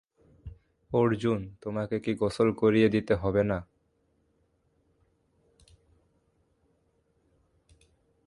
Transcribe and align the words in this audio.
অর্জুন, 0.91 1.39
তোমাকে 1.61 1.95
কি 1.99 2.11
গোসল 2.15 2.49
করিয়ে 2.53 2.89
দিতে 2.89 3.13
হবে 3.15 3.43
না? 3.43 3.59